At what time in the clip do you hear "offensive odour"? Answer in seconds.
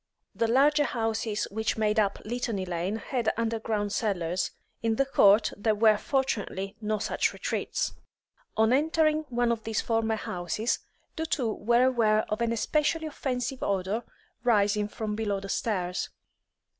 13.05-14.03